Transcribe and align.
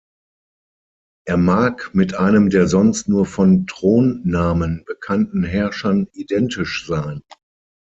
Er 1.27 1.37
mag 1.37 1.91
mit 1.93 2.15
einem 2.15 2.49
der 2.49 2.65
sonst 2.67 3.07
nur 3.07 3.27
von 3.27 3.67
Thronnamen 3.67 4.83
bekannten 4.87 5.43
Herrschern 5.43 6.07
identisch 6.13 6.87
sein. 6.87 7.21